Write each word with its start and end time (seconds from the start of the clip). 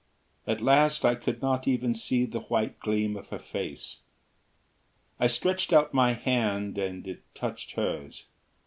At 0.47 0.61
last 0.61 1.05
I 1.05 1.13
could 1.13 1.43
not 1.43 1.67
even 1.67 1.93
see 1.93 2.25
the 2.25 2.39
white 2.39 2.79
gleam 2.79 3.15
of 3.15 3.27
her 3.29 3.37
face.... 3.37 3.99
I 5.19 5.27
stretched 5.27 5.71
out 5.71 5.93
my 5.93 6.13
hand 6.13 6.79
and 6.79 7.07
it 7.07 7.21
touched 7.35 7.73
hers. 7.73 8.25